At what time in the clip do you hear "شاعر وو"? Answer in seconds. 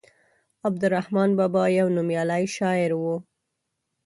2.55-3.15